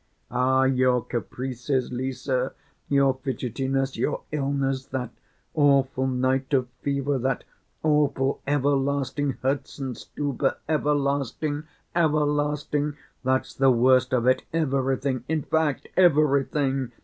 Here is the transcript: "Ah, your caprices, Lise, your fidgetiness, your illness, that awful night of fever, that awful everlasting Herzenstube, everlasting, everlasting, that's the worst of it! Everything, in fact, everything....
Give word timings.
"Ah, 0.31 0.63
your 0.63 1.03
caprices, 1.05 1.91
Lise, 1.91 2.27
your 2.89 3.13
fidgetiness, 3.23 3.95
your 3.97 4.23
illness, 4.31 4.87
that 4.87 5.11
awful 5.53 6.07
night 6.07 6.51
of 6.55 6.67
fever, 6.81 7.19
that 7.19 7.43
awful 7.83 8.41
everlasting 8.47 9.33
Herzenstube, 9.43 10.55
everlasting, 10.67 11.65
everlasting, 11.95 12.97
that's 13.23 13.53
the 13.53 13.69
worst 13.69 14.11
of 14.11 14.25
it! 14.25 14.41
Everything, 14.51 15.23
in 15.27 15.43
fact, 15.43 15.87
everything.... 15.95 16.91